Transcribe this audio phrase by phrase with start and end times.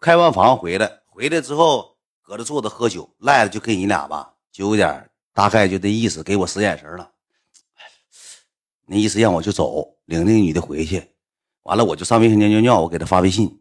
[0.00, 7.10] 开完房回来，回来之后搁这坐着喝酒，赖了就跟你俩吧，就有点大概就这意思，给我使眼神了，
[8.86, 11.02] 那意思让我就走，领那个女的回去。
[11.64, 13.60] 完了我就上卫生间尿尿，我给她发微信，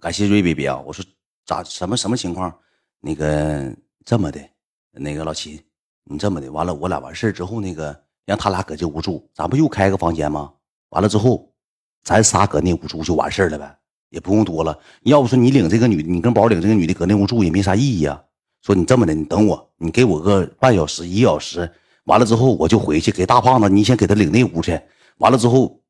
[0.00, 1.04] 感谢瑞 baby 啊，我说
[1.46, 2.52] 咋什么什么情况？
[3.00, 3.72] 那个
[4.04, 4.40] 这么的，
[4.90, 5.62] 那个老秦，
[6.04, 10.52] 你这么的，完了我俩完事之后，那个让他俩搁这屋住，咱不又开个房间吗？
[10.88, 11.52] 完了之后，
[12.02, 13.78] 咱仨搁那屋住就完事了呗。
[14.14, 18.18] 也不用多了，要不说你领这个女的，你跟宝领这个女的搁那屋住也没啥意义啊。
[18.62, 21.68] 说你这么的，你等我，你给我个半小时一小时，
[22.04, 24.80] 完了之后我就回去给大胖子，你先给他领那屋去。
[25.18, 25.80] 完了之后，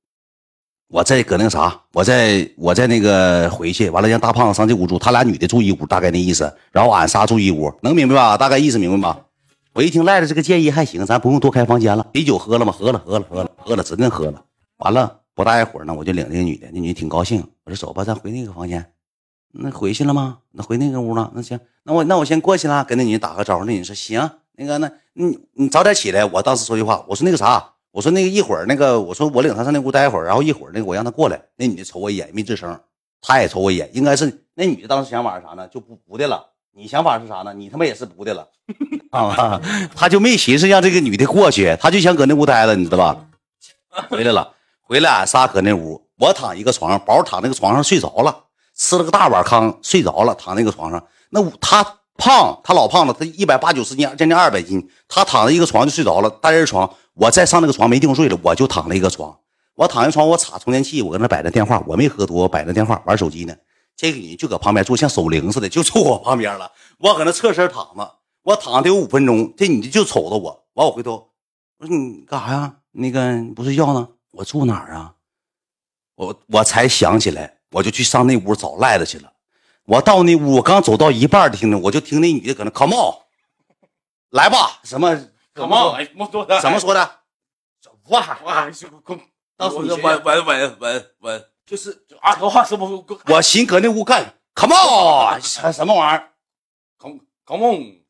[0.89, 6.53] 我再搁那个啥，我再我再那个回去，完了让大胖子上这屋住，他俩女的住一屋，大概那意思。
[6.73, 8.39] 然后俺仨住一屋，能明白吧？
[8.39, 9.21] 大概意思明白吧？
[9.75, 12.07] 我一听赖子这个建议还行，咱不用多开房间了。
[12.13, 12.73] 啤酒喝了吗？
[12.73, 14.43] 喝了，喝了，喝了，喝了，指定喝了。
[14.79, 15.21] 完了。
[15.35, 17.45] 不大一会儿呢，我就领那个女的，那女的挺高兴。
[17.65, 18.93] 我说走吧，咱回那个房间。
[19.51, 20.39] 那回去了吗？
[20.53, 21.31] 那回那个屋了。
[21.35, 23.65] 那行，那我那我先过去了，跟那女的打个招呼。
[23.65, 24.31] 那女的说行。
[24.57, 26.25] 那个那你你早点起来。
[26.25, 31.41] 我当时说句话，我说那个啥，我说那个一会儿那个，我说我领她上那屋待会儿，然后一会儿那个我让她过来。
[31.57, 32.81] 那女的瞅我一眼没吱声，
[33.21, 35.67] 她也瞅我一眼，应该是那女的当时想法是啥呢？
[35.67, 36.45] 就不不的了。
[36.73, 37.53] 你想法是啥呢？
[37.53, 38.49] 你他妈也是不的了
[39.11, 39.61] 啊？
[39.97, 43.27] 他就没寻思让这个女的过去，他就想搁那屋待着，你知道吧？
[44.09, 44.54] 回来了。
[44.87, 48.45] 回来，俺仨搁那屋，我躺一个床上，宝躺那个床上睡着了，
[48.77, 51.03] 吃了个大碗糠，睡着了，躺那个床上。
[51.31, 51.83] 那他
[52.19, 56.89] 胖，他老胖了，他一百八九十斤，将近二百斤，他躺在一个床就睡着了，单人床。
[57.15, 59.35] 我再上那个床没地方睡了，我就躺了一个床。
[59.75, 63.55] 我躺一床，我插充电器，我搁那摆着电话，我没喝多，我摆着电话玩手机呢。
[63.97, 66.71] 这个女就搁旁边坐，像守灵似的，就坐我旁边了。
[66.99, 71.31] 我搁那侧身躺着，我躺得有五分钟，这女的就瞅着我，完我回头，
[71.79, 72.75] 我说你干啥呀？
[72.93, 74.09] 那个不睡觉呢？
[74.37, 75.15] 我住哪儿啊？
[76.17, 79.33] 我我才想起来，我就去上那屋找赖子去了。
[79.85, 83.15] 我到那屋，我刚走到一半，听着我就听那女的搁那 come on，
[84.31, 85.15] 来吧，什么
[85.55, 86.07] come on，
[86.61, 87.19] 怎么说的？
[88.09, 88.71] 哇哇，
[89.57, 93.05] 当时稳稳稳稳稳，就是二头话什么？
[93.27, 96.31] 我寻搁那屋干 come on，什什么玩意儿
[96.99, 98.04] ？come come on。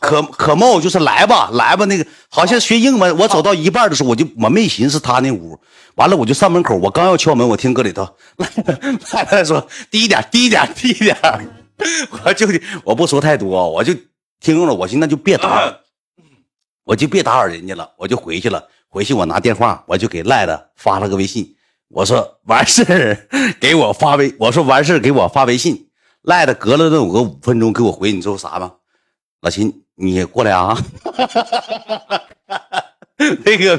[0.00, 3.16] 可可梦就是来吧，来吧，那个好像学英文。
[3.18, 5.60] 我走到一半的时候，我就我没寻思他那屋，
[5.96, 8.08] 完了我就上门口，我刚要敲门，我听搁里头
[9.12, 11.16] 来来说低一点，低一点，低一点。
[12.24, 12.46] 我就
[12.84, 13.94] 我不说太多，我就
[14.40, 15.74] 听了，我寻思那就别打，
[16.84, 18.66] 我就别打扰人家了，我就回去了。
[18.88, 21.54] 回去我拿电话，我就给赖子发了个微信，
[21.88, 23.28] 我说完事
[23.60, 25.88] 给我发微，我说完事给我发微信。
[26.22, 28.72] 赖子隔了能有个五分钟给我回，你知道啥吗？
[29.42, 29.84] 老秦。
[30.02, 30.74] 你过来啊！
[33.44, 33.78] 那个，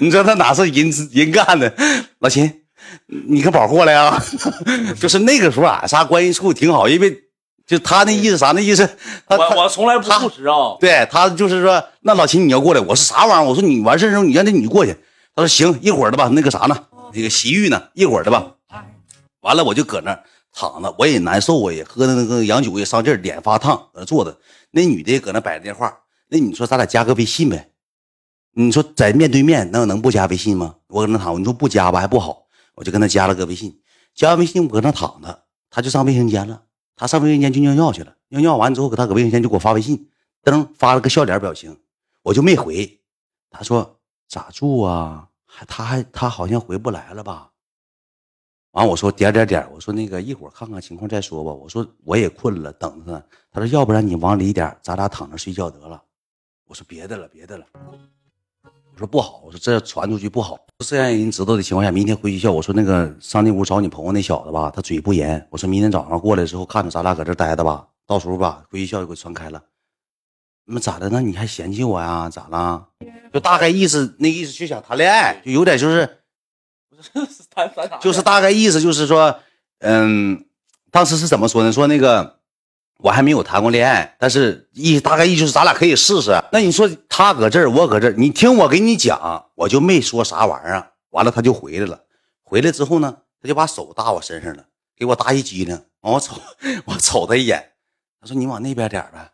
[0.00, 1.72] 你知道他哪是人人干的？
[2.18, 2.62] 老秦，
[3.06, 4.20] 你跟宝过来啊！
[5.00, 7.16] 就是那个时候俺仨关系处挺好，因为
[7.64, 8.50] 就他那意思啥？
[8.50, 8.88] 那意思，
[9.28, 10.76] 我我从来不不知道。
[10.80, 13.48] 对他就是说，那老秦你要过来，我是啥玩意儿？
[13.48, 14.96] 我说你完事之后你让那女过去。
[15.36, 16.28] 他说行，一会儿的吧。
[16.32, 16.76] 那个啥呢？
[17.12, 17.80] 那个洗浴呢？
[17.94, 18.44] 一会儿的吧。
[19.42, 20.18] 完了我就搁那
[20.58, 24.40] 躺着，我也难受啊，也喝的那个洋酒也上劲儿，脸发烫，搁那坐着。
[24.70, 25.94] 那女的搁那摆着电话，
[26.28, 27.72] 那你说咱俩加个微信呗？
[28.52, 30.76] 你说在面对面能能不加微信吗？
[30.88, 33.78] 我搁那躺，你说不加吧还不好，我就跟他加了个微信。
[34.14, 36.62] 加完微信我搁那躺着，他就上卫生间了。
[36.96, 40.08] 他上卫生间去尿尿去了，尿尿完之后，搁他搁卫生间就给我发微信，
[40.42, 41.76] 噔发了个笑脸表情，
[42.22, 42.98] 我就没回。
[43.50, 45.28] 他说咋住啊？
[45.44, 47.50] 还他还他好像回不来了吧？
[48.76, 51.50] 完，我说点点点，我说那个一会儿看看情况再说吧。
[51.50, 53.22] 我说我也困了，等着呢。
[53.50, 56.02] 他说要不然你往里点，咱俩躺着睡觉得了。
[56.66, 57.64] 我说别的了，别的了。
[58.64, 60.58] 我说不好，我说这传出去不好。
[60.84, 62.52] 这样人知道的情况下，明天回学校。
[62.52, 65.48] 我说那个上那屋找你朋友那小子吧，他嘴不严。
[65.50, 67.88] 我说明天早上过来之后，看着咱俩搁这待着吧。
[68.06, 69.62] 到时候吧，回学校就给传开了。
[70.66, 71.08] 那咋的？
[71.08, 72.28] 那你还嫌弃我呀？
[72.28, 72.88] 咋了？
[73.32, 76.15] 就大概意思，那意思就想谈恋爱，就有点就是。
[78.00, 79.38] 就是大概意思就是说，
[79.80, 80.44] 嗯，
[80.90, 81.72] 当时是怎么说呢？
[81.72, 82.38] 说那个
[82.98, 86.32] 我还没有谈过恋爱，但是意大概意就是咱俩可以试试。
[86.52, 90.92] 那你说他搁这儿，我搁这儿，你听我给你讲，我就没说啥玩意儿。
[91.10, 92.00] 完了他就回来了，
[92.42, 94.64] 回来之后呢，他就把手搭我身上了，
[94.96, 95.80] 给我搭一激灵。
[96.00, 96.36] 完我瞅
[96.84, 97.72] 我瞅他一眼，
[98.20, 99.30] 他说你往那边点呗，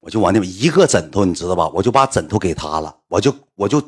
[0.00, 1.68] 我就往那边一个枕头，你知道吧？
[1.68, 3.80] 我就把枕头给他了，我就我就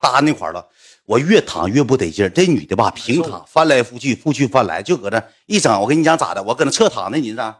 [0.00, 0.66] 搭那块了。
[1.06, 5.80] 我越躺越不得劲儿，这女的吧，平躺翻来覆去，覆去翻来，就搁那一整。
[5.80, 6.42] 我跟你讲咋的？
[6.42, 7.58] 我搁那侧躺呢，你咋？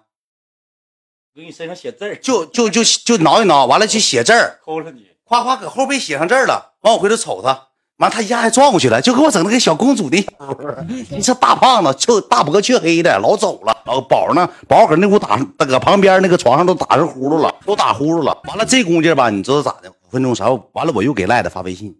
[1.35, 6.75] 搁你身上写字儿，就就就就挠一挠，完了去写字儿，抠了你，夸夸搁后背写上字儿了。
[6.81, 7.69] 完我回头瞅她，
[7.99, 10.17] 完她一下还撞过去了，就给我整那个小公主的。
[11.11, 13.75] 你这大胖子，就大脖黢黑的，老走了。
[14.09, 18.41] 宝呢，宝搁那屋打，搁旁边那个床上都打上呼噜了，都打呼噜了。
[18.45, 19.91] 完了这功夫吧，你知道咋的？
[19.91, 20.49] 五分钟啥？
[20.73, 21.95] 完了我又给赖子发微信，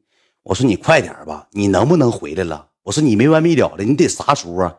[0.45, 2.69] 我说你快点吧，你能不能回来了？
[2.83, 4.75] 我说你没完没了的，你得啥时候啊？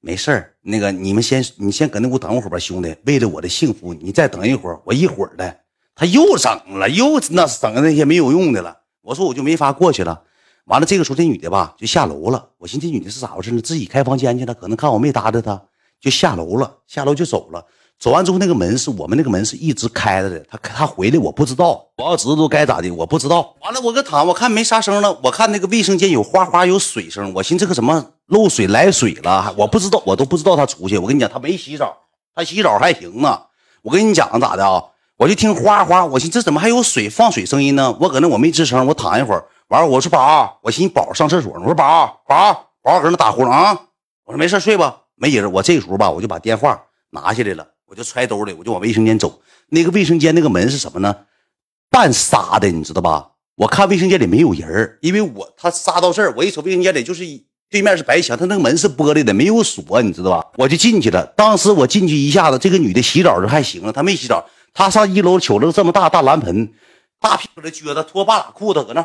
[0.00, 2.94] 没事儿，那个你们先，你先搁那屋等会儿吧，兄弟。
[3.06, 5.60] 为了我的幸福，你再等一会儿，我一会儿的。
[5.94, 8.76] 他又整了，又那整那些没有用的了。
[9.00, 10.22] 我说我就没法过去了。
[10.66, 12.50] 完了，这个时候这女的吧就下楼了。
[12.58, 13.62] 我寻思这女的是咋回事呢？
[13.62, 15.62] 自己开房间去了，可能看我没搭着她，
[15.98, 16.80] 就下楼了。
[16.86, 17.64] 下楼就走了。
[17.98, 20.38] 走完之后，那个门是我们那个门是一直开着的。
[20.50, 23.54] 他他回来我不知道，我要知道该咋的，我不知道。
[23.62, 25.18] 完了，我搁躺，我看没啥声了。
[25.24, 30.98] 我看那个卫生间有哗哗有水声，我寻思这个什么漏水来水了，我不知道，我都不知道他出去。
[30.98, 31.96] 我跟你讲，他没洗澡，
[32.34, 33.40] 他洗澡还行呢。
[33.82, 34.82] 我跟你讲咋的啊？
[35.16, 37.96] 我就听哗哗，我寻思这怎么还有水放水声音呢？
[37.98, 39.42] 我搁那我没吱声，我躺一会儿。
[39.68, 41.60] 完了，我说宝，我寻思宝上厕所呢。
[41.60, 43.80] 我说宝宝宝搁那打呼噜啊。
[44.26, 45.50] 我说没事睡吧，没人。
[45.50, 46.78] 我这时候吧，我就把电话
[47.10, 47.66] 拿下来了。
[47.86, 49.40] 我就揣兜里，我就往卫生间走。
[49.68, 51.16] 那个卫生间那个门是什么呢？
[51.90, 53.30] 半纱的，你知道吧？
[53.56, 57.24] 我看卫生间里没有人因为我他纱到这儿，我一瞅卫生间里就是
[57.70, 60.46] 对面是白墙，他那个门是玻璃的，没有锁，你知道吧？
[60.56, 61.24] 我就进去了。
[61.36, 64.44] 当时我进去一下子，这个女的洗澡就还行了，她没洗澡，
[64.74, 66.72] 她上一楼取了个这么大大蓝盆，
[67.20, 69.02] 大屁股的撅着，脱半拉裤子搁那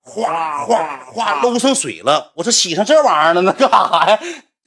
[0.00, 2.32] 哗哗哗搂上水了。
[2.36, 4.18] 我说洗上这玩意儿了，那干啥呀？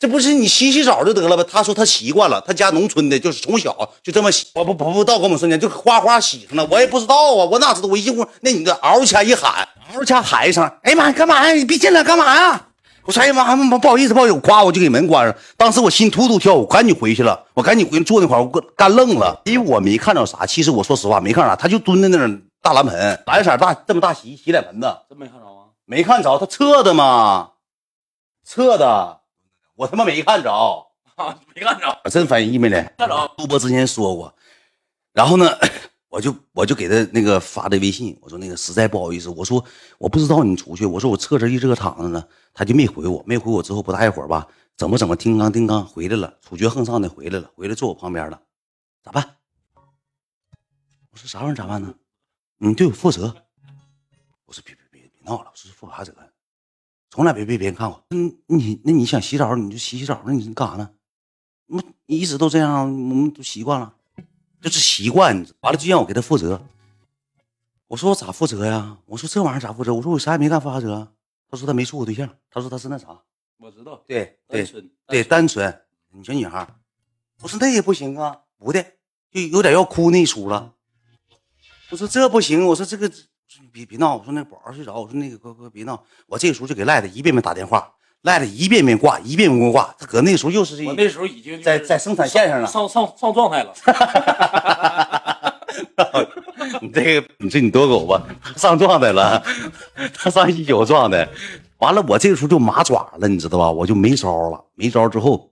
[0.01, 1.43] 这不是你洗洗澡就得了呗？
[1.43, 3.71] 他说他习惯了，他家农村的，就是从小
[4.01, 4.47] 就这么洗。
[4.55, 7.87] 我不不不到跟我们说呢就哗哗洗上了，我也不知道啊，我哪知道？
[7.87, 11.53] 我一进屋，那女的嗷一下一喊，嗷一下喊一声，哎呀妈，你干嘛呀？
[11.53, 12.69] 你别进来，干嘛呀？
[13.05, 15.35] 我说哎呀妈，不好意思，不好意思，夸我就给门关上。
[15.55, 20.47] 当时我心突突跳，我赶紧回去了，我赶紧回去坐那块儿，我干愣了，因为我没看着啥。
[20.47, 25.69] 其实我说实话，没看着啥，他就蹲在那儿，大蓝盆，蓝色大这么大洗洗脸盆子，真没看着吗？
[25.85, 27.49] 没看着，他侧的嘛，
[28.43, 29.20] 侧的。
[29.75, 30.51] 我他妈没看着，
[31.55, 32.83] 没看着，我真翻译没来。
[32.97, 34.35] 看着，杜波之前说过，
[35.13, 35.49] 然后呢，
[36.09, 39.63] 我就我就给他那个发的微信，我说那个实在不好意思，我说
[39.97, 42.23] 我不知道你出去，我说我侧着一热躺着呢，
[42.53, 44.47] 他就没回我，没回我之后不大一会儿吧，
[44.77, 48.41] 怎么怎么叮当叮当回来了，处决横上的回来了，回来坐我旁边了，
[49.03, 49.37] 咋办？
[51.11, 51.93] 我说啥玩意儿咋办呢？
[52.57, 53.35] 你对我负责。
[54.45, 56.13] 我说别别别别闹了，我说负啥责？
[57.11, 58.01] 从来没被别人看过。
[58.11, 60.23] 嗯，你那你想洗澡，你就洗洗澡。
[60.25, 60.89] 那你干啥呢？
[61.67, 63.93] 那你一直都这样，我们都习惯了，
[64.61, 65.35] 就是习惯。
[65.59, 66.61] 完了就让我给他负责。
[67.87, 68.97] 我说我咋负责呀？
[69.05, 69.93] 我说这玩意儿咋负责？
[69.93, 71.11] 我说我啥也没干，负啥责？
[71.49, 72.33] 他说他没处过对象。
[72.49, 73.07] 他说他是那啥。
[73.57, 74.01] 我知道。
[74.07, 75.81] 对对纯对，单纯。
[76.13, 76.65] 你小女孩。
[77.41, 78.81] 我说那也不行啊，不的，
[79.31, 80.75] 就有点要哭那一出了。
[81.89, 82.65] 我说这不行。
[82.67, 83.11] 我说这个。
[83.59, 84.15] 你别别闹！
[84.15, 86.01] 我说那宝儿睡着，我说那个哥哥别闹！
[86.27, 89.93] 我这个时候就给赖子一遍遍打电话，赖子一遍遍挂，一遍遍挂。
[89.99, 93.73] 他搁那时候又是这，我那时候已经在在生产线上了，上上上状态了。
[96.81, 98.23] 你这个你这你多狗吧，
[98.55, 99.43] 上状态了，
[100.13, 101.27] 他上一宿状态。
[101.79, 103.69] 完了，我这个时候就麻爪了，你知道吧？
[103.69, 105.51] 我就没招了，没招之后，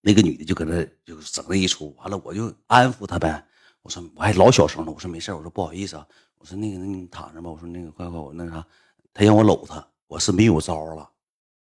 [0.00, 1.94] 那个女的就搁那就整那一出。
[1.98, 3.44] 完了，我就安抚她呗。
[3.82, 6.06] 我说我还老小声了，我说没事我说不好意思啊。
[6.46, 7.50] 我说那个，那你躺着吧。
[7.50, 8.64] 我说那个，快快，我那啥，
[9.12, 11.10] 他让我搂他，我是没有招了，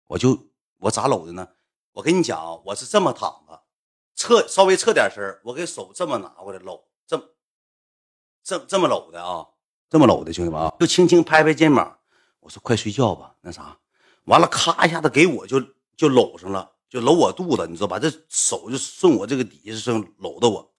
[0.06, 0.38] 我就
[0.78, 1.48] 我咋搂的呢？
[1.90, 3.60] 我跟你讲我是这么躺着，
[4.14, 7.24] 侧稍微侧点身我给手这么拿过来搂，这么
[8.44, 9.44] 这这么搂的啊，
[9.90, 11.98] 这么搂的，兄弟们啊，就轻轻拍拍肩膀。
[12.38, 13.76] 我说快睡觉吧，那啥，
[14.26, 15.60] 完了咔一下子给我就
[15.96, 17.98] 就搂上了，就搂我肚子，你知道吧？
[17.98, 20.72] 这手就顺我这个底下上搂的我。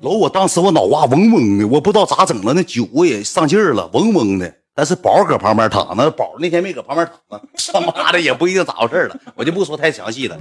[0.00, 4.54] 搂我当时我脑瓜嗡嗡的，我不知道咋整了，那酒我也上劲儿了，嗡嗡的。
[4.74, 10.38] 但是宝搁旁边躺着，宝那天没搁旁边躺着，他妈的也不一定咋回事了，我就不说太详细了。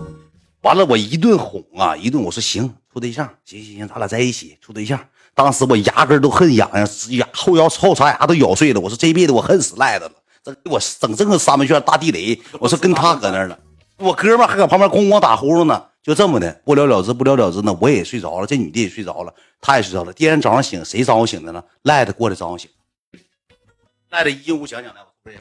[0.62, 5.00] 完了我一顿哄啊，一顿我说行，处对象，行行行，咱俩在一起处对象。
[5.34, 8.80] 当时我牙根都恨痒痒，牙后腰后槽牙都咬碎了。
[8.80, 10.12] 我说这辈子我恨死赖子了，
[10.44, 12.40] 这给我整这个三门旋大地雷。
[12.60, 13.58] 我说跟他搁那儿了，
[13.98, 15.84] 我哥们还搁旁边咣咣打呼噜呢。
[16.02, 17.78] 就这么的不了了之，不了了之呢。
[17.82, 20.14] 我也睡着了，这女的也睡着了，她也睡着了。
[20.14, 21.64] 第二天早上醒，谁招呼醒的呢？
[21.84, 22.72] 赖的过来招呼醒。
[24.10, 25.38] 赖的一屋讲讲来，我不是？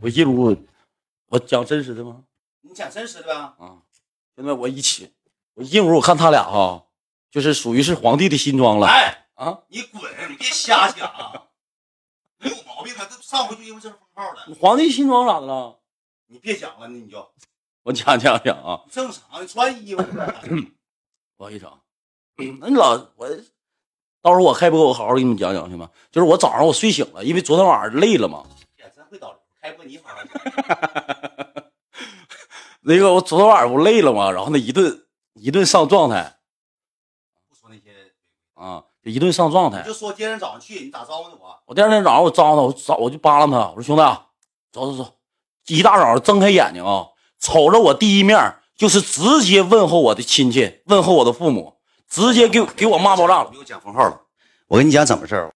[0.00, 0.56] 我一屋，
[1.26, 2.24] 我讲真实的吗？
[2.62, 3.34] 你讲真实的呗。
[3.34, 3.82] 啊，
[4.36, 5.12] 现在我一起，
[5.54, 6.86] 我一屋我看他俩哈，
[7.30, 8.86] 就是属于是皇帝的新装了。
[8.86, 10.02] 哎啊，你滚！
[10.30, 11.10] 你别瞎讲，
[12.38, 13.06] 没有毛病啊！
[13.10, 14.54] 这上回就因为这是封号的。
[14.60, 15.80] 皇帝新装咋的了？
[16.26, 17.18] 你别讲了，那你就。
[17.82, 20.02] 我讲讲讲啊，正常穿衣服。
[21.36, 21.74] 不好意思啊，
[22.60, 23.28] 那你老我
[24.20, 25.88] 到时候我开播，我好好给你们讲讲行吗？
[26.10, 28.44] 就是我早上我睡醒了，因为昨天晚上累了嘛。
[29.10, 30.26] 会导流，开播你好像
[32.82, 34.30] 那个我昨天晚上不累了嘛？
[34.30, 36.38] 然后那一顿一顿上状态
[37.48, 38.12] 不说那些，
[38.52, 39.86] 啊，就一顿上状态你。
[39.86, 41.58] 就说今天早上去，你咋招呼的我？
[41.64, 44.26] 我第二天早上我招呼他，我找我就扒拉他，我说兄弟啊，
[44.70, 45.16] 走走走，
[45.68, 47.06] 一大早睁开眼睛啊，
[47.40, 51.74] 瞅着我第一面就是直接问候我的亲戚，问候我的父母，
[52.08, 53.50] 直接给给我骂爆炸了。
[53.50, 54.20] 给我讲封号了。
[54.68, 55.46] 我跟你讲怎么事儿，